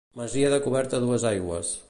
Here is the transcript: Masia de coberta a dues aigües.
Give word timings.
Masia 0.19 0.47
de 0.53 0.59
coberta 0.69 1.01
a 1.01 1.03
dues 1.05 1.29
aigües. 1.35 1.75